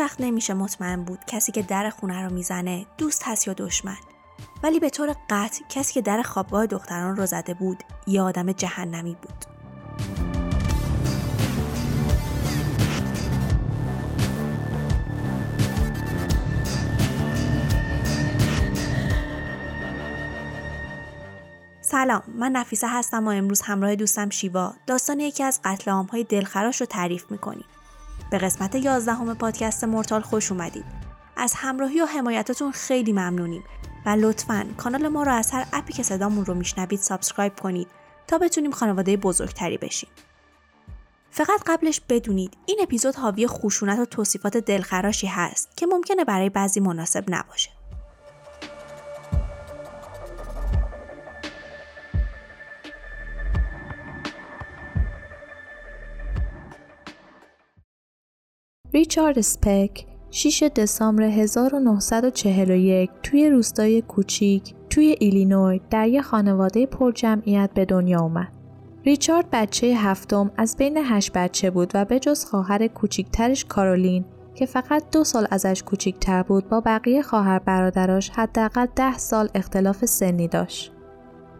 [0.00, 3.96] وقت نمیشه مطمئن بود کسی که در خونه رو می‌زنه دوست هست یا دشمن.
[4.62, 9.16] ولی به طور قطع کسی که در خوابگاه دختران رو زده بود یه آدم جهنمی
[9.22, 9.44] بود.
[21.80, 26.80] سلام من نفیسه هستم و امروز همراه دوستم شیوا داستان یکی از قتل های دلخراش
[26.80, 27.64] رو تعریف می‌کنیم
[28.30, 30.84] به قسمت 11 هم پادکست مورتال خوش اومدید.
[31.36, 33.64] از همراهی و حمایتاتون خیلی ممنونیم
[34.06, 37.88] و لطفا کانال ما رو از هر app ی که صدامون رو میشنوید subscribe کنید
[38.26, 40.10] تا بتونیم خانواده بزرگتری بشیم.
[41.30, 46.80] فقط قبلش بدونید این اپیزود حاوی خشونت و توصیفات دلخراشی هست که ممکنه برای بعضی
[46.80, 47.75] مناسب نباشه.
[58.96, 67.84] ریچارد سپک 6 دسامبر 1941 توی روستای کوچیک توی ایلینوی در یک خانواده پرجمعیت به
[67.84, 68.48] دنیا اومد.
[69.04, 74.24] ریچارد بچه هفتم از بین هشت بچه بود و به جز خواهر کوچیکترش کارولین
[74.54, 80.04] که فقط دو سال ازش کوچیکتر بود با بقیه خواهر برادراش حداقل ده سال اختلاف
[80.04, 80.92] سنی داشت.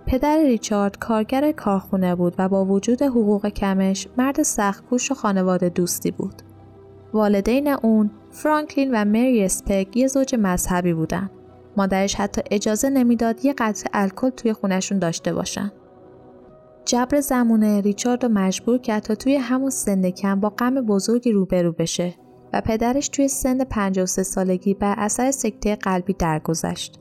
[0.06, 6.10] پدر ریچارد کارگر کارخونه بود و با وجود حقوق کمش مرد سختکوش و خانواده دوستی
[6.10, 6.45] بود.
[7.16, 11.30] والدین اون فرانکلین و مری اسپک یه زوج مذهبی بودن.
[11.76, 15.72] مادرش حتی اجازه نمی‌داد یه قطع الکل توی خونشون داشته باشن.
[16.84, 21.72] جبر زمونه ریچارد رو مجبور کرد تا توی همون سن کم با غم بزرگی روبرو
[21.72, 22.14] بشه
[22.52, 27.00] و پدرش توی سن 53 سالگی بر اثر سکته قلبی درگذشت.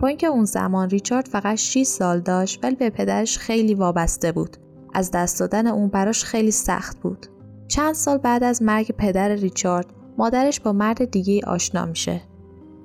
[0.00, 4.56] با اینکه اون زمان ریچارد فقط 6 سال داشت ولی به پدرش خیلی وابسته بود.
[4.94, 7.26] از دست دادن اون براش خیلی سخت بود.
[7.68, 9.86] چند سال بعد از مرگ پدر ریچارد
[10.18, 12.22] مادرش با مرد دیگه آشنا میشه.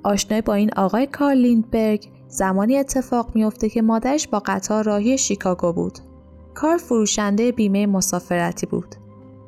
[0.03, 5.73] آشنایی با این آقای کارل لیندبرگ زمانی اتفاق میافته که مادرش با قطار راهی شیکاگو
[5.73, 5.99] بود.
[6.53, 8.95] کار فروشنده بیمه مسافرتی بود.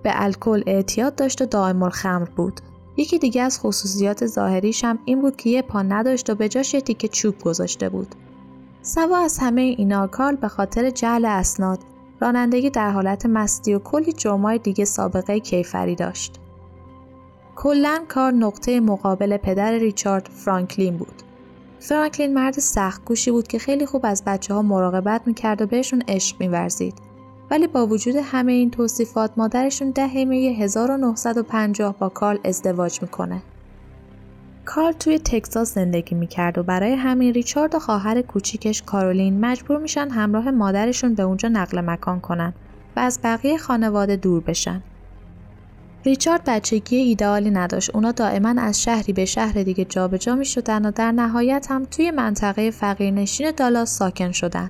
[0.03, 2.61] به الکل اعتیاد داشت و دائم الخمر بود.
[2.97, 6.73] یکی دیگه از خصوصیات ظاهریش هم این بود که یه پا نداشت و به جاش
[6.73, 8.15] یه تیکه چوب گذاشته بود.
[8.81, 11.79] سوا از همه اینا کارل به خاطر جعل اسناد
[12.19, 16.39] رانندگی در حالت مستی و کلی جرمای دیگه سابقه کیفری داشت.
[17.55, 21.23] کلا کار نقطه مقابل پدر ریچارد فرانکلین بود.
[21.79, 26.03] فرانکلین مرد سخت گوشی بود که خیلی خوب از بچه ها مراقبت می‌کرد و بهشون
[26.07, 27.06] عشق میورزید.
[27.51, 33.41] ولی با وجود همه این توصیفات مادرشون ده می 1950 با کارل ازدواج می‌کنه.
[34.65, 40.09] کارل توی تکساس زندگی می‌کرد و برای همین ریچارد و خواهر کوچیکش کارولین مجبور میشن
[40.09, 42.53] همراه مادرشون به اونجا نقل مکان کنن
[42.95, 44.81] و از بقیه خانواده دور بشن.
[46.05, 47.95] ریچارد بچگی ایدئالی نداشت.
[47.95, 52.11] اونا دائما از شهری به شهر دیگه جابجا می شدن و در نهایت هم توی
[52.11, 54.69] منطقه فقیرنشین دالاس ساکن شدن.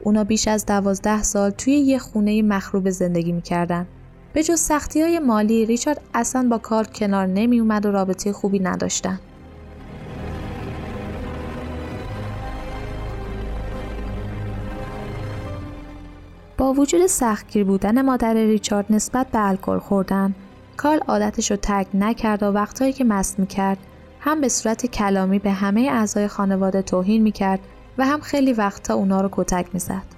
[0.00, 3.86] اونا بیش از دوازده سال توی یه خونه مخروب زندگی می‌کردن.
[4.32, 8.58] به جز سختی های مالی ریچارد اصلا با کار کنار نمی اومد و رابطه خوبی
[8.58, 9.20] نداشتن.
[16.58, 20.34] با وجود سختگیر بودن مادر ریچارد نسبت به الکل خوردن،
[20.76, 23.78] کارل عادتش رو ترک نکرد و وقتهایی که مست می‌کرد
[24.20, 27.60] هم به صورت کلامی به همه اعضای خانواده توهین می‌کرد
[27.98, 30.16] و هم خیلی وقتا اونا رو کتک می‌زد.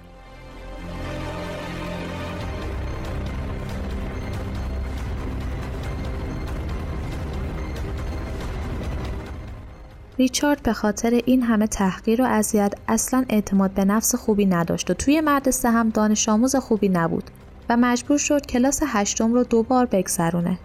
[10.19, 14.95] ریچارد به خاطر این همه تحقیر و اذیت اصلا اعتماد به نفس خوبی نداشت و
[14.95, 17.31] توی مدرسه هم دانش آموز خوبی نبود
[17.69, 20.59] و مجبور شد کلاس هشتم رو دو بار بگذرونه.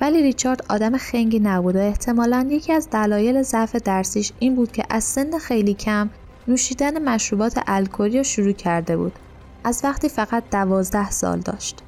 [0.00, 4.84] ولی ریچارد آدم خنگی نبود و احتمالا یکی از دلایل ضعف درسیش این بود که
[4.90, 6.10] از سن خیلی کم
[6.50, 9.12] نوشیدن مشروبات الکلی رو شروع کرده بود
[9.64, 11.82] از وقتی فقط دوازده سال داشت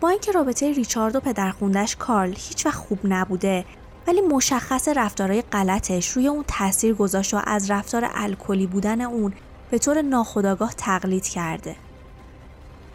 [0.00, 3.64] با اینکه رابطه ریچارد و پدرخوندش کارل هیچ وقت خوب نبوده
[4.06, 9.32] ولی مشخص رفتارهای غلطش روی اون تاثیر گذاشت و از رفتار الکلی بودن اون
[9.70, 11.76] به طور ناخودآگاه تقلید کرده.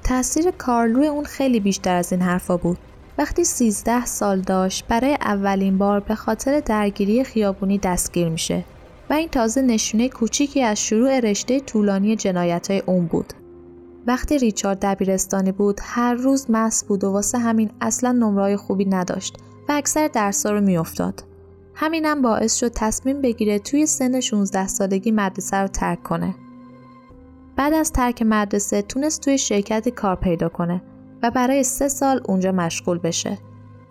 [0.03, 2.77] تاثیر کارل روی اون خیلی بیشتر از این حرفا بود.
[3.17, 8.63] وقتی 13 سال داشت برای اولین بار به خاطر درگیری خیابونی دستگیر میشه
[9.09, 13.33] و این تازه نشونه کوچیکی از شروع رشته طولانی جنایت های اون بود.
[14.07, 19.38] وقتی ریچارد دبیرستانی بود هر روز مس بود و واسه همین اصلا نمرای خوبی نداشت
[19.69, 21.24] و اکثر درسا رو میافتاد.
[21.75, 26.36] همینم باعث شد تصمیم بگیره توی سن 16 سالگی مدرسه رو ترک کنه.
[27.56, 30.81] بعد از ترک مدرسه تونست توی شرکتی کار پیدا کنه
[31.24, 33.38] و برای سه سال اونجا مشغول بشه.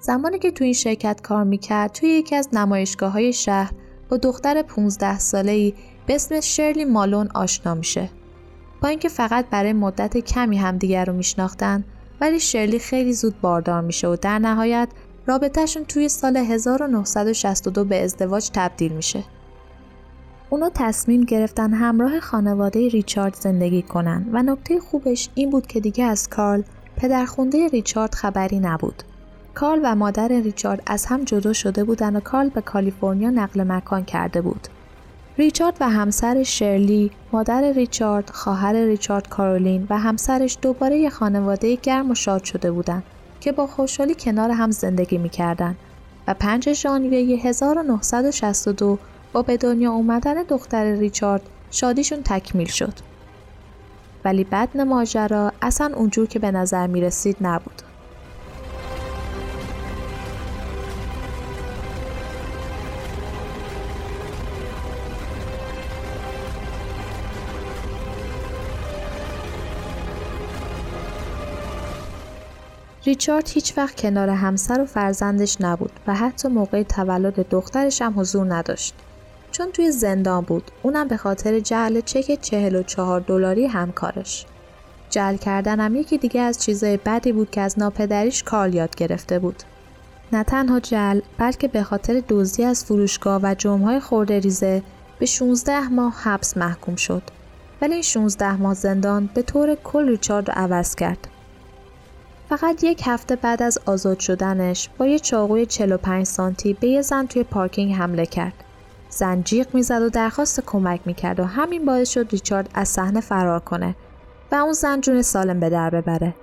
[0.01, 3.73] زمانی که توی این شرکت کار می‌کرد توی یکی از نمایشگاه های شهر
[4.09, 5.75] با دختر 15 ساله‌ای
[6.07, 8.11] به اسم شرلی مالون آشنا میشه.
[8.83, 11.85] با اینکه فقط برای مدت کمی همدیگر رو میشناختن
[12.21, 14.89] ولی شرلی خیلی زود باردار میشه و در نهایت
[15.27, 19.25] رابطهشون توی سال 1962 به ازدواج تبدیل میشه.
[20.51, 26.05] اونا تصمیم گرفتن همراه خانواده ریچارد زندگی کنن و نکته خوبش این بود که دیگه
[26.05, 26.63] از کارل
[26.97, 29.03] پدرخونده ریچارد خبری نبود.
[29.57, 34.05] کارل و مادر ریچارد از هم جدا شده بودن و کارل به کالیفرنیا نقل مکان
[34.05, 34.69] کرده بود.
[35.39, 42.11] ریچارد و همسر شرلی، مادر ریچارد، خواهر ریچارد کارولین و همسرش دوباره یه خانواده گرم
[42.11, 43.03] و شاد شده بودند
[43.41, 45.77] که با خوشحالی کنار هم زندگی می‌کردند
[46.29, 48.99] و 5 ژانویه 1962
[49.33, 52.95] با به دنیا اومدن دختر ریچارد شادیشون تکمیل شد.
[54.25, 57.86] ولی بعد ماجرا اصلا اونجور که به نظر می رسید نبود.
[73.07, 78.55] ریچارد هیچ وقت کنار همسر و فرزندش نبود و حتی موقع تولد دخترش هم حضور
[78.55, 78.95] نداشت.
[79.51, 84.47] چون توی زندان بود اونم به خاطر جعل چک 44 دلاری همکارش.
[85.11, 89.63] جعل کردنم یکی دیگه از چیزای بدی بود که از ناپدریش کار یاد گرفته بود.
[90.33, 94.83] نه تنها جعل بلکه به خاطر دزدی از فروشگاه و جمعهای خورده ریزه
[95.19, 97.23] به 16 ماه حبس محکوم شد.
[97.83, 101.29] ولی این 16 ماه زندان به طور کل ریچارد رو عوض کرد.
[102.49, 107.27] فقط یک هفته بعد از آزاد شدنش با یه چاقوی 45 سانتی به یه زن
[107.27, 108.65] توی پارکینگ حمله کرد.
[109.11, 113.61] زن جیغ می‌زد و درخواست کمک می‌کرد و همین باعث شد ریچارد از صحنه فرار
[113.61, 113.97] کنه
[114.53, 116.35] و اون زن جون سالم به در ببره.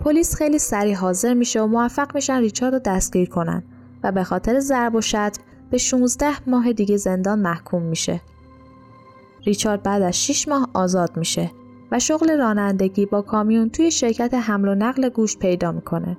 [0.00, 3.62] پلیس خیلی سریع حاضر میشه و موفق میشن ریچارد رو دستگیر کنن
[4.02, 8.20] و به خاطر ضرب و شتم به 16 ماه دیگه زندان محکوم میشه.
[9.46, 11.50] ریچارد بعد از 6 ماه آزاد میشه
[11.90, 16.16] و شغل رانندگی با کامیون توی شرکت حمل و نقل گوشت پیدا می‌کنه.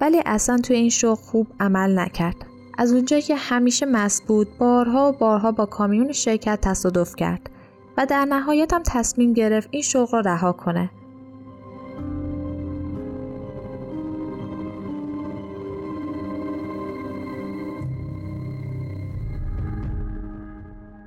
[0.00, 2.46] ولی اصلا توی این شغل خوب عمل نکرد.
[2.78, 7.50] از اونجایی که همیشه مست بود بارها و بارها با کامیون شرکت تصادف کرد
[7.96, 10.90] و در نهایت هم تصمیم گرفت این شغل را رها کنه.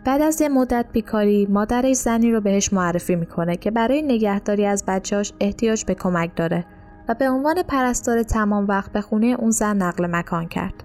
[0.03, 4.83] بعد از یه مدت بیکاری مادرش زنی رو بهش معرفی می‌کنه که برای نگهداری از
[4.87, 6.65] بچهاش احتیاج به کمک داره
[7.09, 10.83] و به عنوان پرستار تمام وقت به خونه اون زن نقل مکان کرد.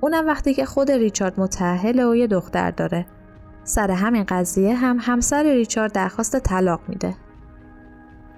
[0.00, 3.06] اونم وقتی که خود ریچارد متأهل و یه دختر داره.
[3.64, 7.14] سر همین قضیه هم همسر ریچارد درخواست طلاق میده.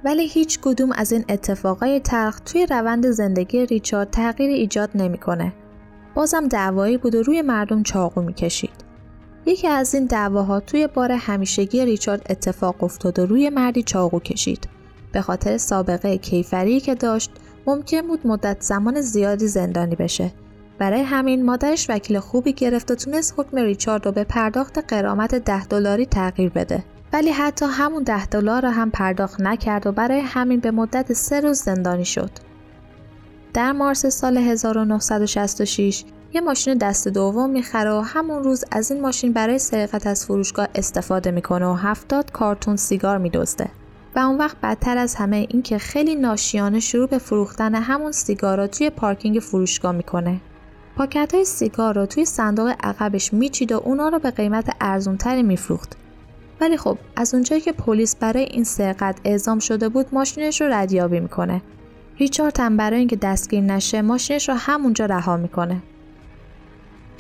[0.04, 5.52] ولی هیچ کدوم از این اتفاقای تلخ توی روند زندگی ریچارد تغییر ایجاد نمی‌کنه.
[6.14, 8.81] بازم دعوایی بود و روی مردم چاقو می‌کشید.
[9.46, 14.68] یکی از این دعواها توی بار همیشگی ریچارد اتفاق افتاد و روی مردی چاقو کشید.
[15.12, 17.30] به خاطر سابقه کیفری که داشت
[17.66, 20.32] ممکن بود مدت زمان زیادی زندانی بشه.
[20.78, 25.64] برای همین مادرش وکیل خوبی گرفت و تونست حکم ریچارد رو به پرداخت قرامت ده
[25.64, 26.84] دلاری تغییر بده.
[27.12, 31.40] ولی حتی همون ده دلار را هم پرداخت نکرد و برای همین به مدت سه
[31.40, 32.30] روز زندانی شد.
[33.54, 39.32] در مارس سال 1966 یه ماشین دست دوم می‌خره و همون روز از این ماشین
[39.32, 43.68] برای سرقت از فروشگاه استفاده می‌کنه و هفتاد کارتون سیگار میدزده
[44.16, 48.66] و اون وقت بدتر از همه این که خیلی ناشیانه شروع به فروختن همون سیگارا
[48.66, 50.40] توی پارکینگ فروشگاه می‌کنه
[50.96, 55.96] پاکت های سیگار رو توی صندوق عقبش میچید و اونا رو به قیمت ارزونتری میفروخت.
[56.60, 61.20] ولی خب از اونجایی که پلیس برای این سرقت اعزام شده بود ماشینش رو ردیابی
[61.20, 61.62] می‌کنه.
[62.18, 65.82] ریچارد هم برای اینکه دستگیر نشه ماشینش رو همونجا رها می‌کنه.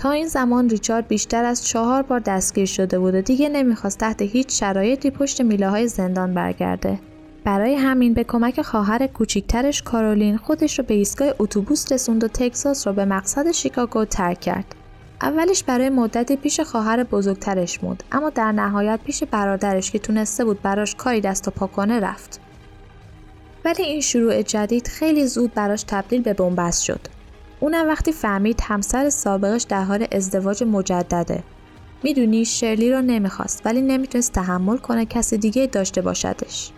[0.02, 4.22] تا این زمان ریچارد بیشتر از چهار بار دستگیر شده بود و دیگه نمی‌خواست تحت
[4.22, 6.98] هیچ شرایطی پشت میله های زندان برگرده.
[7.44, 12.86] برای همین به کمک خواهر کوچیکترش کارولین خودش رو به ایستگاه اتوبوس رسوند و تگزاس
[12.86, 14.74] رو به مقصد شیکاگو ترک کرد.
[15.22, 20.62] اولش برای مدتی پیش خواهر بزرگترش موند اما در نهایت پیش برادرش که تونسته بود
[20.62, 22.40] براش کاری دست و پا کنه رفت.
[23.64, 27.00] ولی این شروع جدید خیلی زود براش تبدیل به بنبست شد.
[27.62, 31.42] اونم وقتی فهمید همسر سابقش در حال ازدواج مجدده.
[32.02, 36.70] می‌دونی شرلی رو نمی‌خواست ولی نمی‌تونست تحمل کنه کسی دیگه داشته باشدش.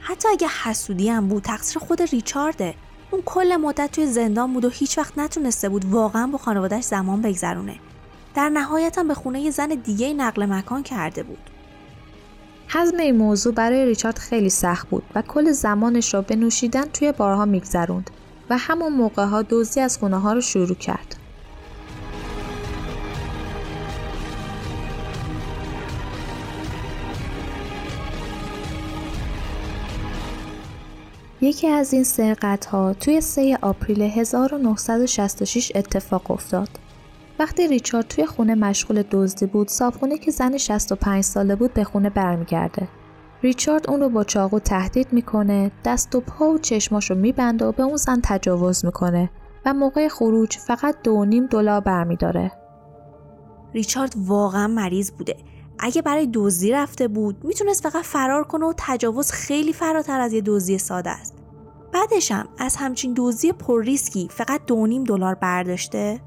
[0.00, 2.74] حتی اگه حسودی هم بود تقصیر خود ریچارده
[3.10, 7.22] اون کل مدت توی زندان بود و هیچ وقت نتونسته بود واقعا با خانوادهش زمان
[7.22, 7.74] بگذرونه
[8.34, 11.50] در نهایت هم به خونه زن دیگه نقل مکان کرده بود.
[12.68, 17.12] حزم این موضوع برای ریچارد خیلی سخت بود و کل زمانش را به نوشیدن توی
[17.12, 18.10] بارها میگذروند
[18.50, 21.16] و همون موقع ها دوزی از خونه ها رو شروع کرد.
[31.40, 36.68] یکی از این سرقت ها توی 3 آپریل 1966 اتفاق افتاد.
[37.38, 42.10] وقتی ریچارد توی خونه مشغول دزدی بود، صابخونه که زن 65 ساله بود به خونه
[42.10, 42.88] برمیگرده.
[43.44, 47.72] ریچارد اون رو با چاقو تهدید می‌کنه، دست و پا و چشماش رو میبنده و
[47.72, 49.30] به اون زن تجاوز می‌کنه
[49.66, 52.52] و موقع خروج فقط دو نیم دلار برمیداره.
[53.74, 55.36] ریچارد واقعا مریض بوده.
[55.78, 60.40] اگه برای دزدی رفته بود می‌تونست فقط فرار کنه و تجاوز خیلی فراتر از یه
[60.40, 61.34] دزدی ساده است.
[61.92, 66.20] بعدش هم از همچین دزدی پر ریسکی فقط دو نیم دلار برداشته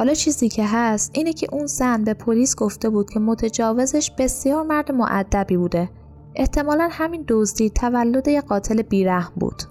[0.00, 4.62] حالا چیزی که هست اینه که اون زن به پلیس گفته بود که متجاوزش بسیار
[4.62, 5.90] مرد معدبی بوده.
[6.34, 9.62] احتمالا همین دزدی تولد یه قاتل بیرحم بود.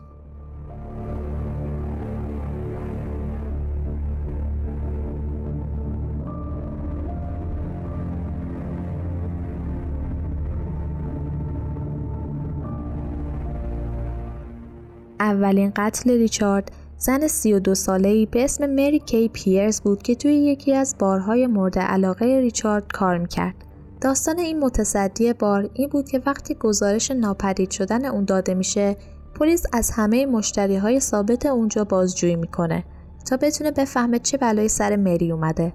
[15.20, 20.74] اولین قتل ریچارد زن 32 ساله‌ای به اسم مری کی پیرز بود که توی یکی
[20.74, 23.56] از بارهای مورد علاقه ریچارد کار می‌کرد.
[24.02, 28.98] داستان این متصدی بار این بود که وقتی گزارش ناپدید شدن اون داده میشه
[29.40, 32.84] پلیس از همه مشتری های ثابت اونجا بازجویی می‌کنه
[33.30, 35.74] تا بتونه بفهمه چه بلایی سر مری اومده.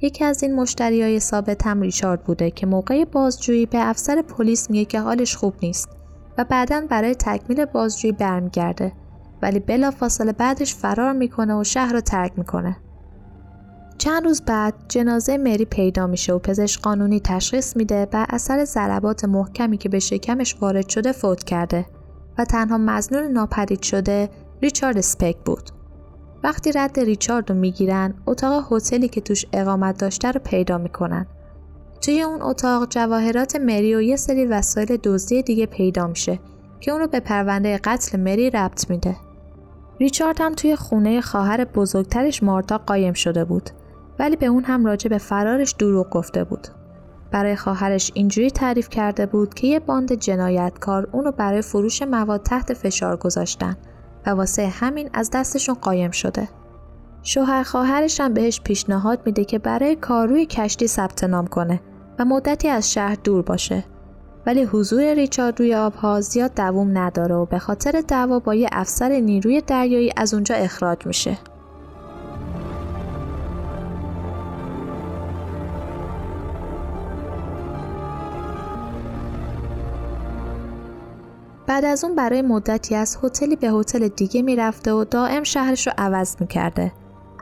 [0.00, 4.70] یکی از این مشتری های ثابت هم ریچارد بوده که موقع بازجویی به افسر پلیس
[4.70, 5.88] میگه که حالش خوب نیست
[6.38, 8.92] و بعدا برای تکمیل بازجویی برمیگرده
[9.42, 12.76] ولی بلافاصله بعدش فرار می‌کنه و شهر رو ترک می‌کنه.
[13.98, 19.24] چند روز بعد جنازه مری پیدا میشه و پزشک قانونی تشخیص میده بر اثر ضربات
[19.24, 21.86] محکمی که به شکمش وارد شده فوت کرده
[22.38, 24.28] و تنها مزنون ناپدید شده
[24.62, 25.70] ریچارد سپک بود.
[26.44, 31.26] وقتی رد ریچارد رو می‌گیرن اتاق هتلی که توش اقامت داشته رو پیدا می‌کنن.
[32.00, 36.38] توی اون اتاق جواهرات مری و یه سری وسایل دزدی دیگه پیدا میشه
[36.80, 39.16] که اون رو به پرونده قتل مری ربط میده.
[40.00, 43.70] ریچارد هم توی خونه خواهر بزرگترش مارتا قایم شده بود
[44.18, 46.68] ولی به اون هم راجع به فرارش دروغ گفته بود.
[47.30, 52.74] برای خواهرش اینجوری تعریف کرده بود که یه باند جنایتکار اونو برای فروش مواد تحت
[52.74, 53.76] فشار گذاشتن
[54.26, 56.48] و واسه همین از دستشون قایم شده.
[57.22, 61.80] شوهر خواهرش هم بهش پیشنهاد میده که برای کار روی کشتی ثبت نام کنه
[62.18, 63.84] و مدتی از شهر دور باشه
[64.46, 69.08] ولی حضور ریچارد روی آبها زیاد دووم نداره و به خاطر دعوا با یه افسر
[69.08, 71.38] نیروی دریایی از اونجا اخراج میشه.
[81.66, 85.92] بعد از اون برای مدتی از هتلی به هتل دیگه می‌رفته و دائم شهرش رو
[85.98, 86.92] عوض می‌کرده.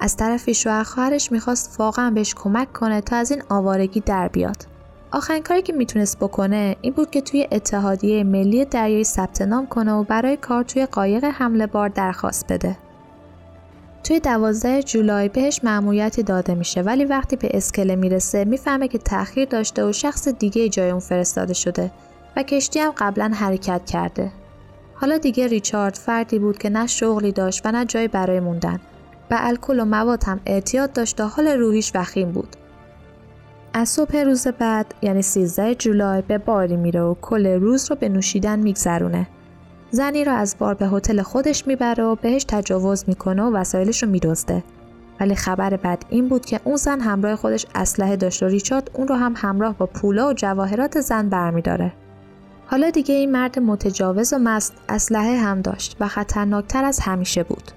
[0.00, 4.75] از طرفی شوهر خواهرش می‌خواست واقعا بهش کمک کنه تا از این آوارگی در بیاد.
[5.12, 9.92] آخرین کاری که می‌تونست بکنه این بود که توی اتحادیه ملی دریایی ثبت نام کنه
[9.92, 12.76] و برای کار توی قایق حمله بار درخواست بده.
[14.04, 19.48] توی دوازده جولای بهش معمولیتی داده میشه ولی وقتی به اسکله می‌رسه می‌فهمه که تأخیر
[19.48, 21.90] داشته و شخص دیگه جای اون فرستاده شده
[22.36, 24.32] و کشتی هم قبلا حرکت کرده.
[24.94, 28.80] حالا دیگه ریچارد فردی بود که نه شغلی داشت و نه جایی برای موندن.
[29.28, 32.56] به الکل و مواد هم اعتیاد داشت و حال روحیش وخیم بود.
[33.76, 38.08] از صبح روز بعد یعنی 13 جولای به باری میره و کل روز رو به
[38.08, 39.26] نوشیدن میگذرونه.
[39.90, 44.08] زنی رو از بار به هتل خودش می‌بره و بهش تجاوز می‌کنه و وسایلش رو
[44.08, 44.64] میدزده.
[45.20, 49.08] ولی خبر بد این بود که اون زن همراه خودش اسلحه داشت و ریچارد اون
[49.08, 51.92] رو هم همراه با پولا و جواهرات زن برمیداره.
[52.66, 57.70] حالا دیگه این مرد متجاوز و مست اسلحه هم داشت و خطرناکتر از همیشه بود.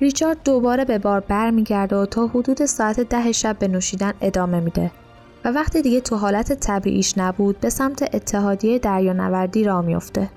[0.00, 4.90] ریچارد دوباره به بار برمیگرده و تا حدود ساعت ده شب به نوشیدن ادامه میده
[5.44, 10.30] و وقتی دیگه تو حالت طبیعیش نبود به سمت اتحادیه دریانوردی را میفته.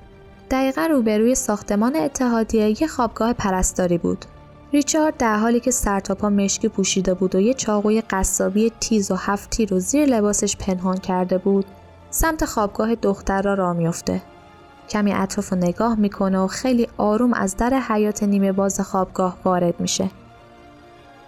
[0.52, 4.26] دقیقا روبروی ساختمان اتحادیه یه خوابگاه پرستاری بود.
[4.74, 9.50] ریچارد در حالی که سرتاپا مشکی پوشیده بود و یه چاقوی قصابی تیز و هفت
[9.50, 11.66] تیر رو زیر لباسش پنهان کرده بود
[12.10, 14.22] سمت خوابگاه دختر را را میفته.
[14.90, 19.80] کمی اطراف رو نگاه می‌کنه و خیلی آروم از در حیات نیمه باز خوابگاه وارد
[19.80, 20.10] میشه.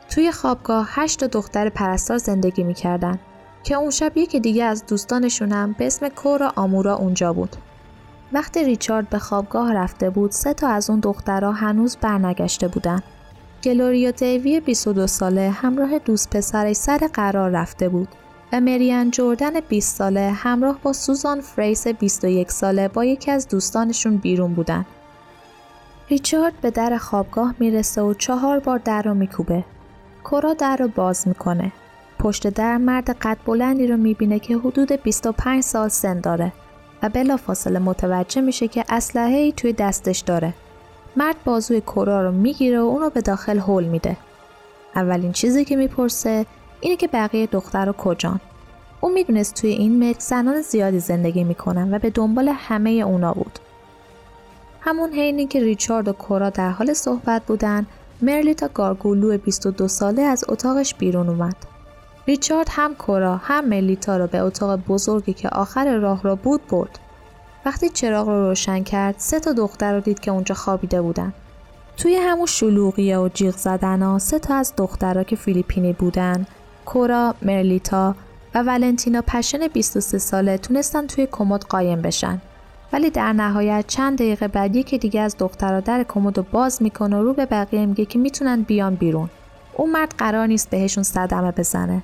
[0.09, 3.19] توی خوابگاه هشت دختر پرستار زندگی می‌کردن.
[3.63, 7.55] که اون شب یکی دیگه از دوستانشونم به اسم کورا آمورا اونجا بود.
[8.33, 13.03] وقتی ریچارد به خوابگاه رفته بود سه تا از اون دخترها هنوز برنگشته بودن.
[13.63, 18.07] گلوریا دیوی 22 ساله همراه دوست پسرش سر قرار رفته بود
[18.51, 24.17] و مریان جوردن 20 ساله همراه با سوزان فریس 21 ساله با یکی از دوستانشون
[24.17, 24.85] بیرون بودن.
[26.09, 29.63] ریچارد به در خوابگاه می‌رسه و چهار بار در رو میکوبه.
[30.23, 31.71] کورا در رو باز می‌کنه.
[32.19, 36.53] پشت در مرد قد بلندی رو می‌بینه که حدود 25 سال سن داره
[37.03, 40.53] و بلافاصله متوجه میشه که اسلحه ای توی دستش داره.
[41.15, 44.17] مرد بازوی کورا رو می‌گیره و اونو به داخل هول میده.
[44.95, 46.45] اولین چیزی که می‌پرسه
[46.85, 48.39] اینه که بقیه دختر کجان.
[49.01, 53.59] او می‌دونست توی این ملک زنان زیادی زندگی می‌کنن و به دنبال همه اونا بود.
[54.81, 57.85] همون حینی که ریچارد و کورا در حال صحبت بودن
[58.21, 61.55] مرلیتا گارگولو 22 ساله از اتاقش بیرون اومد.
[62.27, 66.99] ریچارد هم کورا هم ملیتا رو به اتاق بزرگی که آخر راه را بود برد.
[67.65, 71.33] وقتی چراغ رو روشن کرد سه تا دختر رو دید که اونجا خوابیده بودن.
[71.97, 76.45] توی همون شلوغیه و جیغ زدن سه تا از دخترها که فیلیپینی بودن
[76.85, 78.15] کورا، مرلیتا
[78.55, 82.41] و ولنتینا پشن 23 ساله تونستن توی کمد قایم بشن.
[82.93, 87.17] ولی در نهایت چند دقیقه بعد یکی دیگه از دخترها در کمد رو باز می‌کنه
[87.17, 89.29] و رو به بقیه میگه که می‌تونن بیان بیرون.
[89.73, 92.03] اون مرد قرار نیست بهشون صدمه بزنه.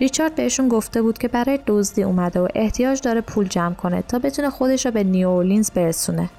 [0.00, 4.18] ریچارد بهشون گفته بود که برای دزدی اومده و احتیاج داره پول جمع کنه تا
[4.18, 6.30] بتونه خودش رو به نیورلینز برسونه.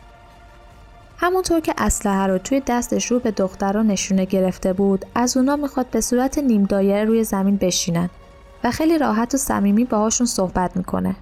[1.18, 5.90] همونطور که اسلحه رو توی دستش رو به دخترها نشونه گرفته بود از اونا می‌خواد
[5.92, 8.10] به صورت نیم دایره روی زمین بشینن
[8.64, 11.16] و خیلی راحت و صمیمی باهاشون صحبت می‌کنه.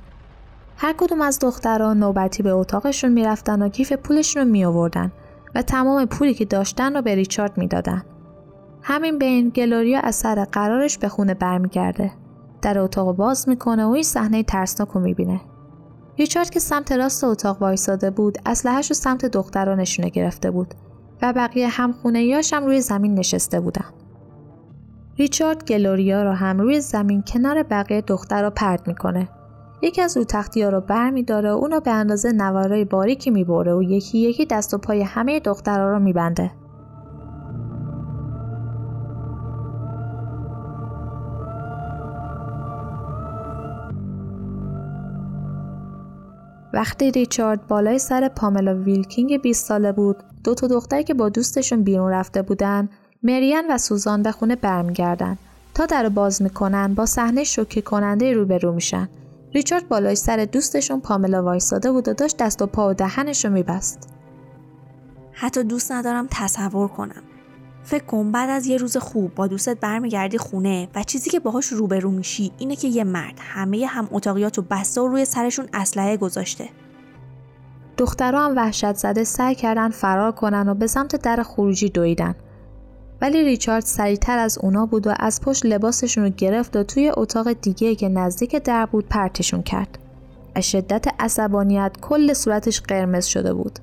[0.78, 5.12] هر کدوم از دخترها نوبتی به اتاقشون می‌رفتن و کیف پولشون رو میآوردن
[5.56, 8.04] و تمام پولی که داشتن رو به ریچارد می‌دادن.
[8.82, 12.12] همین بین گلوریا از سر قرارش به خونه برمیگرده.
[12.62, 15.42] در اتاق باز می‌کنه و این صحنه ترسناک رو می‌بینه.
[16.18, 20.74] ریچارد که سمت راست اتاق وایساده بود اسلحه‌اش رو سمت دخترها نشونه گرفته بود
[21.22, 23.86] و بقیه هم خونه یاش هم روی زمین نشسته بودن.
[25.18, 29.30] ریچارد گلوریا رو هم روی زمین کنار بقیه دختر رو پرد می‌کنه.
[29.82, 33.30] یکی از رو تختی ها رو بر می داره و اونو به اندازه نوارای باریکی
[33.30, 36.52] می‌بره و یکی یکی دست و پای همه دخترها رو میبنده.
[46.74, 51.84] وقتی ریچارد بالای سر پاملا ویلکینگ 20 ساله بود دو تا دختری که با دوستشون
[51.84, 52.90] بیرون رفته بودن
[53.24, 55.38] مریان و سوزان به خونه برمیگردن
[55.74, 59.10] تا در باز می‌کنن با صحنه شوکه کننده روبرو میشن.
[59.54, 63.52] ریچارد بالای سر دوستشون پاملا وایساده بود و داشت دست و پا و دهنش رو
[63.52, 64.10] میبست.
[65.32, 67.24] حتی دوست ندارم تصور کنم.
[67.84, 71.68] فکر کن بعد از یه روز خوب با دوستت برمیگردی خونه و چیزی که باهاش
[71.68, 76.18] روبرو میشی اینه که یه مرد همه هم اتاقیات و بسته و روی سرشون اسلحه
[76.18, 76.70] گذاشته.
[77.98, 82.36] دخترها هم وحشت زده سعی کردن فرار کنن و به سمت در خروجی دویدن.
[83.22, 87.54] ولی ریچارد سریعتر از اونا بود و از پشت لباسشون رو گرفت و توی اتاق
[87.54, 89.98] دیگه که نزدیک در بود پرتشون کرد.
[90.56, 93.80] از شدت عصبانیت کل صورتش قرمز شده بود.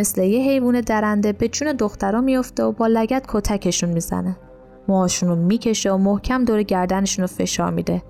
[0.00, 4.36] مثل یه حیوان درنده به چون دخترا میفته و با لگت کتکشون می‌زنه.
[4.88, 8.02] موهاشون رو می‌کشه و محکم دور گردنشون رو فشار میده.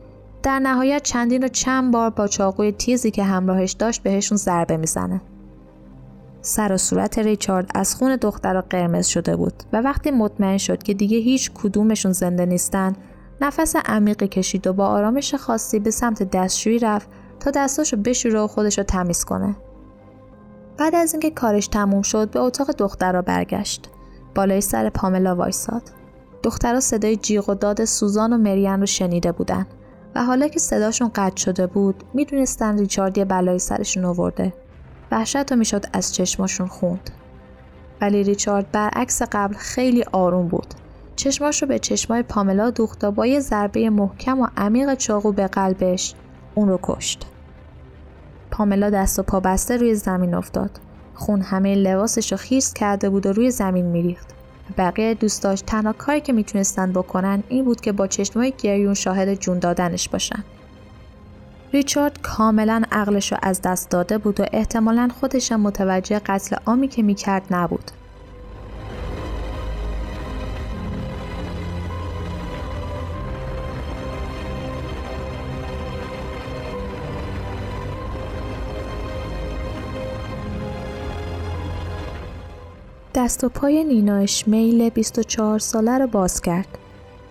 [0.42, 5.20] در نهایت چندین و چند بار با چاقوی تیزی که همراهش داشت بهشون ضربه می‌زنه.
[6.40, 10.94] سر و صورت ریچارد از خون دخترا قرمز شده بود و وقتی مطمئن شد که
[10.94, 12.92] دیگه هیچ کدومشون زنده نیستن
[13.40, 17.08] نفس عمیقی کشید و با آرامش خاصی به سمت دستشویی رفت
[17.40, 19.56] تا دستاشو بشوره و خودش رو تمیز کنه.
[20.78, 23.88] بعد از اینکه کارش تموم شد به اتاق دخترها برگشت.
[24.34, 25.82] بالای سر پاملا وایساد.
[26.42, 29.66] دخترها صدای جیغ و داد سوزان و مریان رو شنیده بودن
[30.14, 34.52] و حالا که صداشون قطع شده بود می‌دونستن ریچارد یه بلایی سرشون آورده.
[35.10, 37.10] وحشت رو می‌شد از چشماشون خوند.
[38.00, 40.74] ولی ریچارد برعکس قبل خیلی آروم بود.
[41.16, 45.46] چشماش رو به چشمای پاملا دوخت و با یه ضربه محکم و عمیق چاقو به
[45.46, 46.14] قلبش
[46.54, 47.26] اون رو کشت.
[48.60, 50.70] پاملا دست و پا بسته روی زمین افتاد.
[51.14, 54.26] خون همه لباسش رو خیس کرده بود و روی زمین میریخت.
[54.78, 59.58] بقیه دوستاش تنها کاری که می‌تونستن بکنن این بود که با چشمای گریون شاهد جون
[59.58, 60.44] دادنش باشن.
[61.72, 67.02] ریچارد کاملا عقلش رو از دست داده بود و احتمالا خودش متوجه قتل عامی که
[67.02, 67.90] می‌کرد نبود.
[83.20, 86.78] دست و پای نیناش میل 24 ساله رو باز کرد.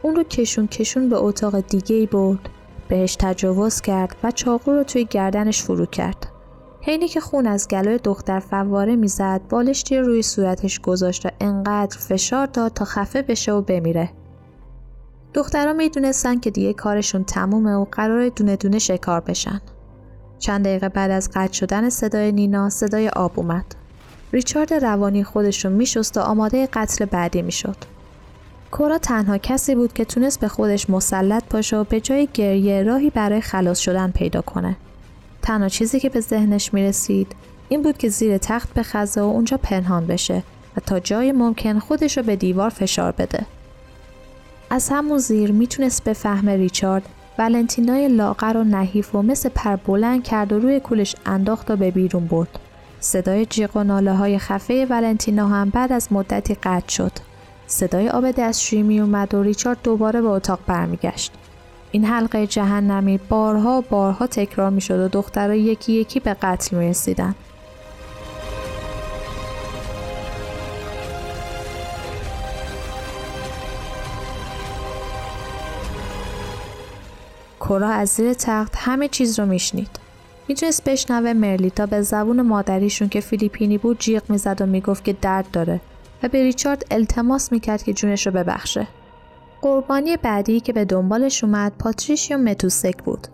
[0.02, 2.50] اون رو کشون کشون به اتاق دیگه ای برد.
[2.88, 6.28] بهش تجاوز کرد و چاقو رو توی گردنش فرو کرد.
[6.82, 12.46] حینی که خون از گلوی دختر فواره می‌زد بالشتی روی صورتش گذاشت و انقدر فشار
[12.46, 14.10] داد تا خفه بشه و بمیره.
[15.34, 19.62] دخترها می‌دونستن که دیگه کارشون تمومه و قرار دونه دونه شکار بشن.
[20.40, 23.79] چند دقیقه بعد از قطع شدن صدای نینا صدای آب اومد.
[24.34, 27.76] ریچارد روانی خودش رو میشست و آماده قتل بعدی می‌شد.
[28.72, 33.10] کورا تنها کسی بود که تونست به خودش مسلط باشه و به جای گریه راهی
[33.10, 34.76] برای خلاص شدن پیدا کنه.
[35.42, 37.36] تنها چیزی که به ذهنش می‌رسید
[37.70, 40.44] این بود که زیر تخت بخزه و اونجا پنهان بشه
[40.78, 43.46] و تا جای ممکن خودش رو به دیوار فشار بده.
[44.70, 47.04] از همون زیر می‌تونست به فهم ریچارد
[47.40, 51.92] ولنتینای لاغر و نحیف و مثل پر بلند کرد و روی کولش انداخت و به
[51.92, 52.60] بیرون برد.
[53.02, 57.12] صدای جیغ و ناله های خفه ولنتینا هم بعد از مدتی قطع شد.
[57.68, 61.32] صدای آب دستشویی می اومد و ریچارد دوباره به اتاق برمیگشت.
[61.92, 66.90] این حلقه جهنمی بارها بارها تکرار می شد و دخترها یکی یکی به قتل می
[66.90, 67.36] رسیدن.
[77.60, 79.99] کورا از زیر تخت همه چیز رو میشنید.
[80.50, 85.52] می‌تونست بشنوه مرلیتا به زبون مادریشون که فیلیپینی بود جیغ می‌زد و می‌گفت که درد
[85.54, 85.82] داره
[86.24, 88.88] و به ریچارد التماس می‌کرد که جونش رو ببخشه.
[89.62, 93.28] قربانی بعدی که به دنبالش اومد پاتریشیا متوسک بود.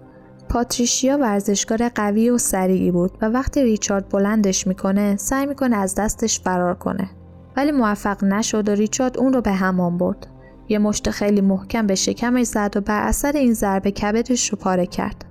[0.50, 6.40] پاتریشیا ورزشکار قوی و سریعی بود و وقتی ریچارد بلندش می‌کنه سعی می‌کنه از دستش
[6.40, 7.10] فرار کنه.
[7.58, 10.28] ولی موفق نشد و ریچارد اون رو به همان برد.
[10.70, 14.86] یه مشت خیلی محکم به شکمش زد و بر اثر این ضربه کبدش رو پاره
[14.86, 15.26] کرد.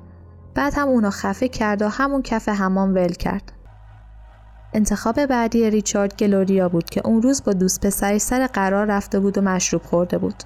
[0.54, 3.52] بعد هم اونو خفه کرد و همون کف حمام ول کرد.
[4.74, 9.38] انتخاب بعدی ریچارد گلوریا بود که اون روز با دوست پسری سر قرار رفته بود
[9.38, 10.42] و مشروب خورده بود.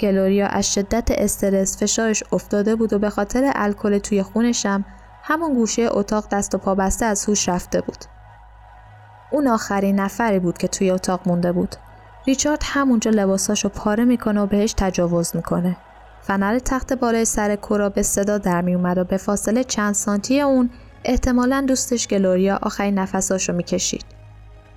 [0.00, 4.84] گلوریا از شدت استرس فشارش افتاده بود و به خاطر الکل توی خونشم
[5.22, 8.04] همون گوشه اتاق دست و پا بسته از هوش رفته بود.
[9.30, 11.76] اون آخرین نفری بود که توی اتاق مونده بود.
[12.26, 15.76] ریچارد همونجا لباساشو پاره می‌کنه و بهش تجاوز می‌کنه.
[16.28, 20.40] فنر تخت بالای سر کورا به صدا در می اومد و به فاصله چند سانتی
[20.40, 20.70] اون
[21.04, 24.04] احتمالا دوستش گلوریا آخرین نفساشو می‌کشید.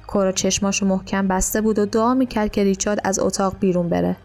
[0.08, 4.18] کورا چشماشو محکم بسته بود و دعا می‌کرد که ریچارد از اتاق بیرون بره.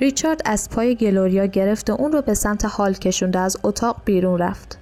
[0.00, 4.02] ریچارد از پای گلوریا گرفت و اون رو به سمت حال کشوند و از اتاق
[4.04, 4.78] بیرون رفت.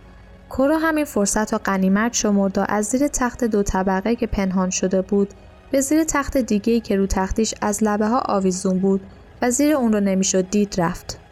[0.49, 5.03] کورا همین فرصت رو قنیمت شمرد و از زیر تخت دو طبقه که پنهان شده
[5.03, 5.35] بود
[5.71, 9.01] به زیر تخت دیگه که رو تختیش از لبه ها آویزون بود
[9.43, 11.28] و زیر اون رو نمی‌شد دید رفت.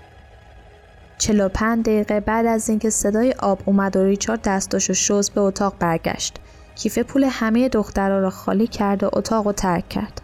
[1.18, 6.36] 45 دقیقه بعد از اینکه صدای آب اومد و ریچارد دستاشو شوز به اتاق برگشت.
[6.74, 10.20] کیف پول همه دخترها را خالی کرد و اتاق رو ترک کرد.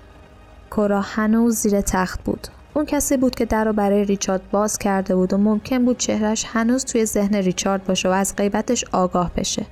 [0.71, 2.49] کورا هنوز زیر تخت بود.
[2.75, 6.45] اون کسی بود که در رو برای ریچارد باز کرده بود و ممکن بود چهرش
[6.49, 9.67] هنوز توی ذهن ریچارد باشه و از غیبتش آگاه بشه.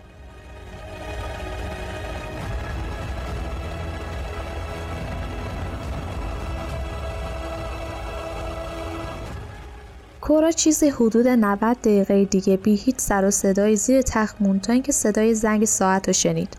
[10.31, 14.73] کورا چیزی حدود 90 دقیقه دیگه بی هیچ سر و صدای زیر تخت موند تا
[14.73, 16.57] اینکه صدای زنگ ساعت رو شنید.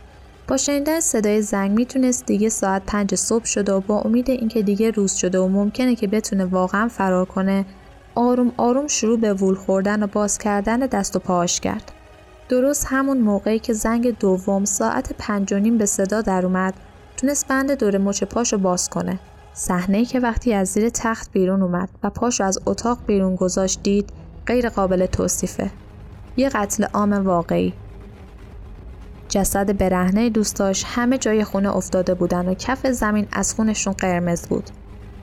[0.47, 4.91] با شنیدن صدای زنگ می‌تونست دیگه ساعت پنج صبح شده و با امید اینکه دیگه
[4.91, 7.65] روز شده و ممکنه که بتونه واقعا فرار کنه
[8.15, 11.91] آروم آروم شروع به وول خوردن و باز کردن دست و پاهاش کرد.
[12.49, 16.73] درست همون موقعی که زنگ دوم ساعت پنج و نیم به صدا در اومد
[17.17, 19.19] تونست بند دور مچ پاشو باز کنه.
[19.53, 24.09] صحنه که وقتی از زیر تخت بیرون اومد و پاشو از اتاق بیرون گذاشت دید
[24.45, 25.71] غیر قابل توصیفه.
[26.37, 27.73] یه قتل عام واقعی.
[29.29, 34.69] جسد برهنه دوستاش همه جای خونه افتاده بودن و کف زمین از خونشون قرمز بود.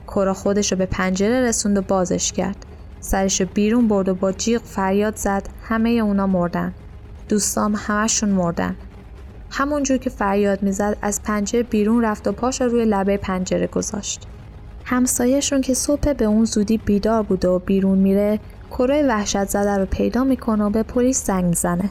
[0.07, 2.65] کورا خودش رو به پنجره رسوند و بازش کرد.
[2.99, 6.73] سرش بیرون برد و با جیغ فریاد زد همه اونا مردن.
[7.29, 8.75] دوستام همشون مردن.
[9.51, 14.27] همونجور که فریاد می‌زد از پنجره بیرون رفت و پاش روی لبه پنجره گذاشت.
[14.85, 18.39] همسایهشون که صبح به اون زودی بیدار بوده و بیرون میره
[18.71, 21.89] کره وحشت زده رو پیدا می‌کنه و به پلیس زنگ زنه.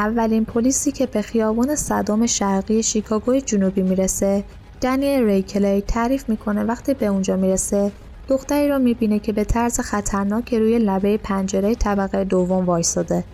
[0.00, 4.44] اولین پلیسی که به خیابان صدام شرقی شیکاگوی جنوبی می‌رسه.
[4.80, 7.92] دنیل ریکلی تعریف می‌کنه وقتی به اونجا می‌رسه.
[8.28, 13.24] دختری را می‌بینه که به طرز خطرناک روی لبه پنجره طبقه دوم وایستاده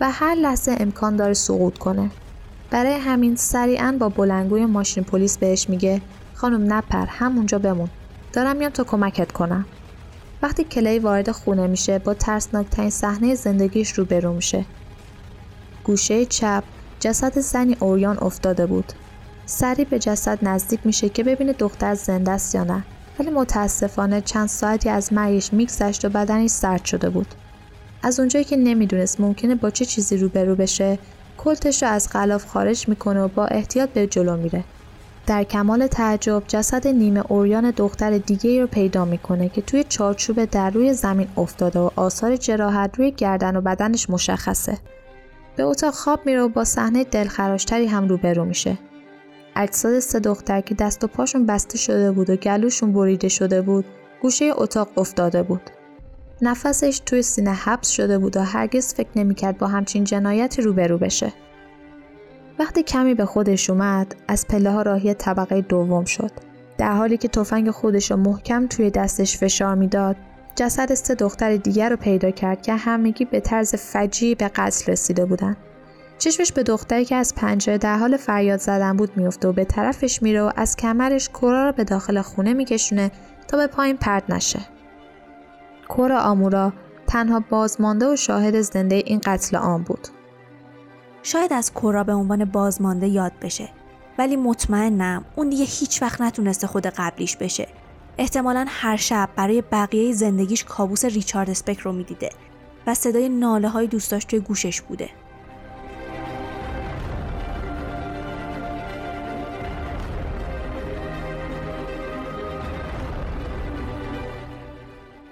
[0.00, 2.10] و هر لحظه امکان داره سقوط کنه.
[2.70, 6.02] برای همین سریعا با بلنگوی ماشین پلیس بهش میگه
[6.34, 7.88] خانم نپر همونجا بمون.
[8.32, 9.66] دارم میام تا کمکت کنم.
[10.42, 14.64] وقتی کلی وارد خونه میشه با ترسناکترین صحنه زندگیش روبرو میشه.
[15.84, 16.64] گوشه چپ
[17.00, 18.92] جسد زنی اوریان افتاده بود.
[19.46, 22.84] سری به جسد نزدیک میشه که ببینه دختر زنده است یا نه.
[23.18, 27.26] ولی متاسفانه چند ساعتی از مرگش میگذشت و بدنش سرد شده بود.
[28.02, 30.98] از اونجایی که نمی‌دونست ممکنه با چه چیزی روبرو بشه
[31.38, 34.64] کلتش رو از غلاف خارج می‌کنه و با احتیاط به جلو میره.
[35.26, 40.70] در کمال تعجب جسد نیمه اوریان دختر دیگه رو پیدا می‌کنه که توی چارچوب در
[40.70, 44.78] روی زمین افتاده و آثار جراحت روی گردن و بدنش مشخصه.
[45.56, 48.78] به اتاق خواب میره و با صحنه دلخراشتری هم روبرو میشه.
[49.56, 53.84] اجساد سه دختر که دست و پاشون بسته شده بود و گلوشون بریده شده بود
[54.22, 55.70] گوشه اتاق افتاده بود.
[56.42, 61.32] نفسش توی سینه حبس شده بود و هرگز فکر نمی‌کرد با همچین جنایتی روبرو بشه.
[62.58, 66.30] وقتی کمی به خودش اومد از پله ها راهی طبقه دوم شد
[66.78, 70.16] در حالی که تفنگ خودش رو محکم توی دستش فشار می‌داد
[70.56, 75.24] جسد سه دختر دیگر رو پیدا کرد که همگی به طرز فجی به قتل رسیده
[75.24, 75.56] بودن.
[76.18, 80.22] چشمش به دختری که از پنجره در حال فریاد زدن بود میفته و به طرفش
[80.22, 83.10] میره و از کمرش کورا رو به داخل خونه میکشونه
[83.48, 84.60] تا به پایین پرد نشه.
[85.88, 86.72] کورا آمورا
[87.06, 90.08] تنها بازمانده و شاهد زنده این قتل عام بود.
[91.22, 93.68] شاید از کورا به عنوان بازمانده یاد بشه
[94.18, 97.68] ولی مطمئنم اون دیگه هیچ وقت نتونسته خود قبلیش بشه.
[98.18, 102.30] احتمالا هر شب برای بقیه زندگیش کابوس ریچارد اسپک رو می‌دیده
[102.86, 105.08] و صدای ناله های دوستاش توی گوشش بوده.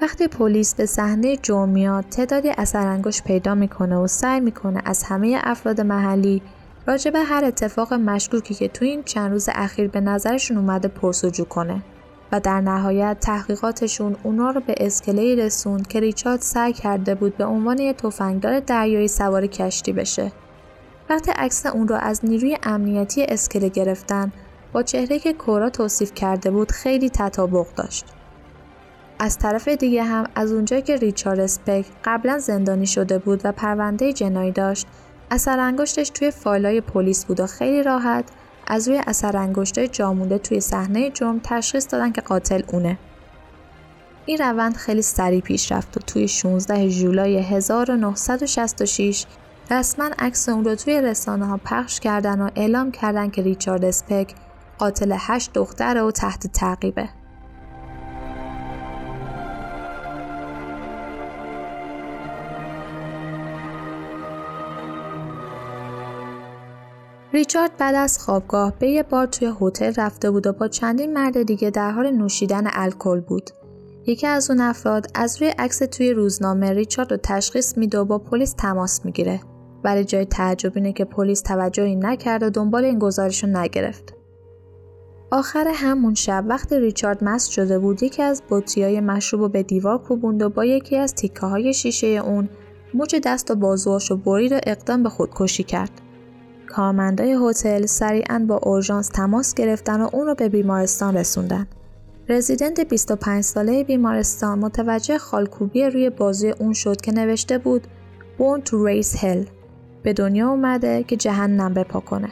[0.02, 5.40] وقتی پلیس به صحنه جرم میاد تعدادی اثرانگشت پیدا می‌کنه و سعی می‌کنه از همه
[5.44, 6.42] افراد محلی
[6.86, 11.44] راجع به هر اتفاق مشکوکی که تو این چند روز اخیر به نظرشون اومده پرسجو
[11.44, 11.82] کنه.
[12.32, 17.44] و در نهایت تحقیقاتشون اونا رو به اسکله رسوند که ریچارد سعی کرده بود به
[17.44, 20.32] عنوان یه تفنگدار دریایی سوار کشتی بشه.
[21.10, 24.32] وقتی عکس اون رو از نیروی امنیتی اسکله گرفتن
[24.72, 28.04] با چهره که کورا توصیف کرده بود خیلی تطابق داشت.
[29.18, 34.12] از طرف دیگه هم از اونجایی که ریچارد اسپک قبلا زندانی شده بود و پرونده
[34.12, 34.86] جنایی داشت
[35.30, 38.24] اثر انگشتش توی فایلای پلیس بود و خیلی راحت
[38.66, 42.98] از روی اثر انگشتای جامونده توی صحنه جرم تشخیص دادن که قاتل اونه
[44.26, 49.26] این روند خیلی سریع پیش رفت و توی 16 جولای 1966
[49.70, 54.34] رسما عکس اون رو توی رسانه ها پخش کردن و اعلام کردن که ریچارد اسپک
[54.78, 57.08] قاتل هشت دختر و تحت تعقیبه.
[67.32, 71.42] ریچارد بعد از خوابگاه به یه بار توی هتل رفته بود و با چندین مرد
[71.42, 73.50] دیگه در حال نوشیدن الکل بود.
[74.06, 78.18] یکی از اون افراد از روی عکس توی روزنامه ریچارد رو تشخیص میده و با
[78.18, 79.40] پلیس تماس می‌گیره.
[79.84, 84.14] ولی جای تعجب اینه که پلیس توجهی نکرد و دنبال این گزارش رو نگرفت.
[85.30, 88.42] آخر همون شب وقتی ریچارد مست شده بود یکی از
[88.76, 92.48] های مشروب رو به دیوار کوبوند و با یکی از تیکه های شیشه اون
[92.94, 96.01] موج دست و بازوهاش و برید و اقدام به خودکشی کرد.
[96.72, 101.66] کارمندای هتل سریعا با اورژانس تماس گرفتن و اون رو به بیمارستان رسوندن.
[102.28, 107.86] رزیدنت 25 ساله بیمارستان متوجه خالکوبی روی بازوی اون شد که نوشته بود
[108.38, 109.48] Born to raise hell
[110.02, 112.28] به دنیا اومده که جهنم بپا کنه.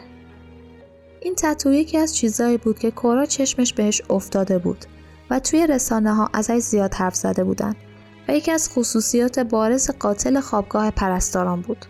[1.20, 4.85] این تتو یکی از چیزایی بود که کورا چشمش بهش افتاده بود
[5.31, 7.74] و توی رسانه ها ازش زیاد حرف زده بودن
[8.29, 11.87] و یکی از خصوصیات بارز قاتل خوابگاه پرستاران بود.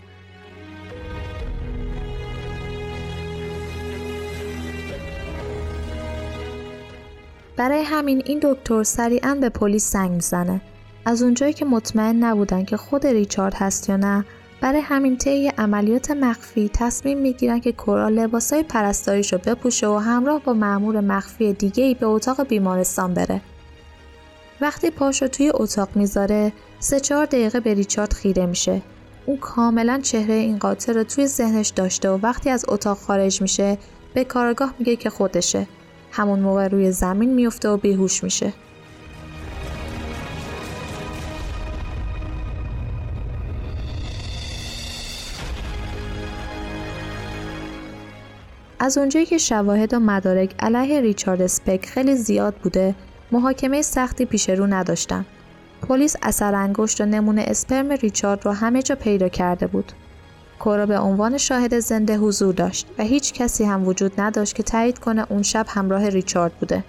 [7.60, 10.60] برای همین این دکتر سریعا به پلیس زنگ می‌زنه
[11.04, 14.24] از اونجایی که مطمئن نبودن که خود ریچارد هست یا نه
[14.60, 20.42] برای همین طی عملیات مخفی تصمیم می‌گیرن که کورا لباسای پرستاریش رو بپوشه و همراه
[20.42, 23.40] با معمور مخفی دیگه ای به اتاق بیمارستان بره.
[24.60, 28.82] وقتی پاشو توی اتاق می‌ذاره سه چهار دقیقه به ریچارد خیره میشه.
[29.26, 33.78] اون کاملا چهره این قاتل رو توی ذهنش داشته و وقتی از اتاق خارج میشه
[34.14, 35.66] به کارگاه میگه که خودشه.
[36.10, 38.52] همون موقع روی زمین میفته و بیهوش میشه.
[48.82, 52.94] از اونجایی که شواهد و مدارک علیه ریچارد اسپک خیلی زیاد بوده
[53.32, 55.26] محاکمه سختی پیش رو نداشتن.
[55.88, 59.92] پلیس اثر انگشت و نمونه اسپرم ریچارد رو همه جا پیدا کرده بود.
[60.60, 64.98] کورا به عنوان شاهد زنده حضور داشت و هیچ کسی هم وجود نداشت که تایید
[64.98, 66.84] کنه اون شب همراه ریچارد بوده.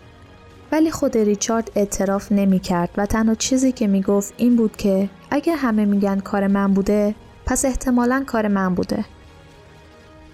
[0.72, 5.10] ولی خود ریچارد اعتراف نمی کرد و تنها چیزی که می گفت این بود که
[5.32, 9.06] اگه همه میگن کار من بوده پس احتمالا کار من بوده.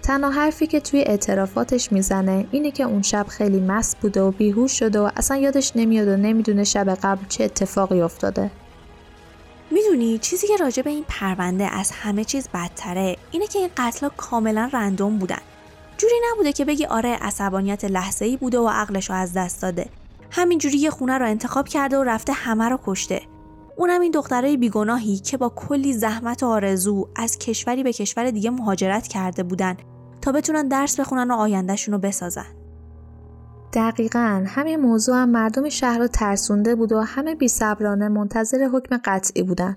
[0.02, 4.78] تنها حرفی که توی اعترافاتش می‌زنه اینه که اون شب خیلی مست بوده و بیهوش
[4.78, 8.50] شده و اصلا یادش نمیاد و نمی‌دونه شب قبل چه اتفاقی افتاده.
[9.70, 14.08] می‌دونی چیزی که راجع به این پرونده از همه چیز بدتره اینه که این قتل
[14.16, 15.40] کاملا رندوم بودن.
[15.98, 19.88] جوری نبوده که بگی آره عصبانیت لحظه ای بوده و عقلش رو از دست داده.
[20.30, 23.22] همینجوری یه خونه رو انتخاب کرده و رفته همه رو کشته.
[23.76, 28.50] اونم این دخترای بیگناهی که با کلی زحمت و آرزو از کشوری به کشور دیگه
[28.50, 29.76] مهاجرت کرده بودن
[30.22, 32.57] تا بتونن درس بخونن و آیندهشون رو بسازن.
[33.72, 39.00] دقیقا همین موضوع هم مردم شهر رو ترسونده بود و همه بی صبرانه منتظر حکم
[39.04, 39.76] قطعی بودن.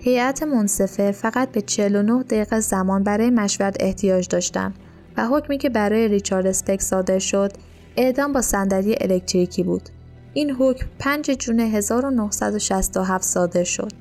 [0.00, 4.74] هیئت منصفه فقط به 49 دقیقه زمان برای مشورت احتیاج داشتند
[5.16, 7.52] و حکمی که برای ریچارد اسپک صادر شد
[7.96, 9.95] اعدام با صندلی الکتریکی بود.
[10.36, 13.92] این حکم 5 جون 1967 صادر شد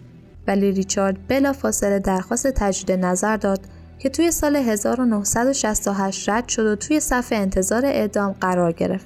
[0.48, 3.60] ولی ریچارد بلافاصله درخواست تجدید نظر داد
[4.00, 9.06] که توی سال 1968 رد شد و توی صف انتظار اعدام قرار گرفت.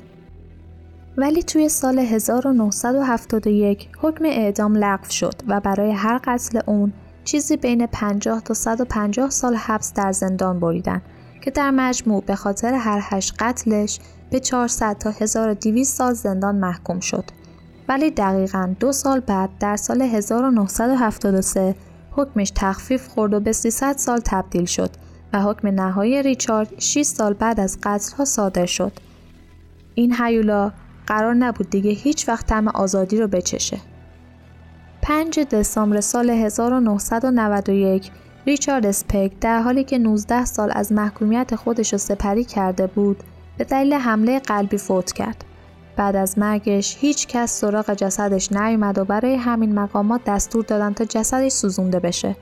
[1.18, 7.88] ولی توی سال 1971 حکم اعدام لغو شد و برای هر قتل اون چیزی بین
[7.88, 11.02] 50 تا 150 سال حبس در زندان بریدن
[11.42, 14.00] که در مجموع به خاطر هر هشت قتلش
[14.32, 17.24] به 400 تا 1200 سال زندان محکوم شد.
[17.88, 21.76] ولی دقیقا دو سال بعد در سال 1973
[22.12, 24.90] حکمش تخفیف خورد و به 300 سال تبدیل شد
[25.34, 28.92] و حکم نهایی ریچارد 6 سال بعد از قتل ها صادر شد.
[29.96, 30.72] این هیولا
[31.08, 33.78] قرار نبود دیگه هیچ وقت طعم آزادی رو بچشه.
[35.02, 38.12] 5 دسامبر سال 1991
[38.46, 43.24] ریچارد اسپک در حالی که 19 سال از محکومیت خودش رو سپری کرده بود
[43.60, 45.46] به دلیل حمله قلبی فوت کرد.
[45.96, 51.06] بعد از مرگش هیچ کس سراغ جسدش نیومد و برای همین مقامات دستور دادن تا
[51.06, 52.36] جسدش سوزونده بشه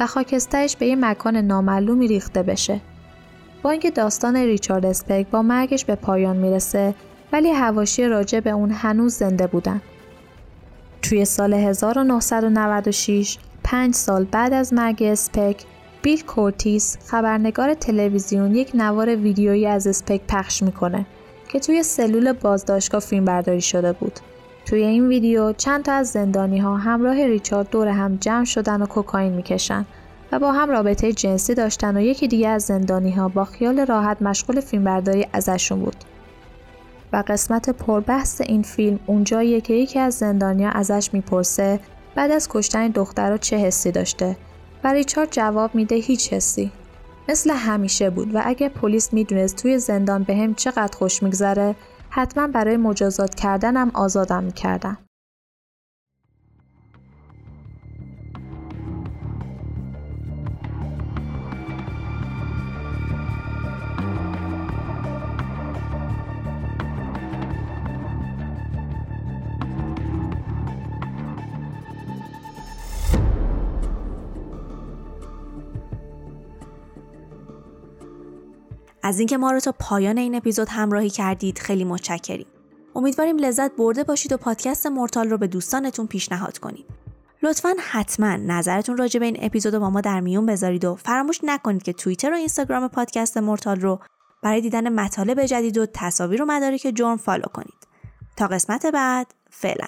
[0.00, 2.80] و خاکسترش به یه مکان نامعلومی ریخته بشه.
[3.62, 6.94] با اینکه داستان ریچارد اسپک با مرگش به پایان می‌رسه
[7.32, 9.80] ولی حواشی راجع به اون هنوز زنده بودن.
[11.02, 15.64] توی سال 1996 پنج سال بعد از مرگ اسپک
[16.06, 21.06] بیل کورتیس خبرنگار تلویزیون یک نوار ویدیویی از اسپک پخش می‌کنه
[21.48, 24.20] که توی سلول بازداشتگاه فیلم برداری شده بود.
[24.66, 28.86] توی این ویدیو چند تا از زندانی ها همراه ریچارد دور هم جمع شدن و
[28.86, 29.86] کوکائین می‌کشن
[30.32, 34.22] و با هم رابطه جنسی داشتن و یکی دیگه از زندانی ها با خیال راحت
[34.22, 35.96] مشغول فیلمبرداری ازشون بود.
[37.12, 41.80] و قسمت پربحث این فیلم اونجاییه که یکی از زندانیا ازش می‌پرسه
[42.14, 44.36] بعد از کشتن دخترها چه حسی داشته
[44.86, 46.72] و ریچارد جواب میده هیچ حسی.
[47.28, 51.76] مثل همیشه بود و اگه پلیس می‌دونست توی زندان به هم چقدر خوش میگذره
[52.10, 54.98] حتما برای مجازات کردنم آزادم می‌کردن.
[79.06, 82.46] از اینکه ما رو تا پایان این اپیزود همراهی کردید خیلی متشکریم.
[82.94, 86.84] امیدواریم لذت برده باشید و پادکست مورتال رو به دوستانتون پیشنهاد کنید.
[87.42, 91.40] لطفا حتما نظرتون راجع به این اپیزود رو با ما در میون بذارید و فراموش
[91.42, 94.00] نکنید که توییتر و اینستاگرام پادکست مورتال رو
[94.42, 97.86] برای دیدن مطالب جدید و تصاویر و مدارک جرم فالو کنید.
[98.36, 99.86] تا قسمت بعد فعلا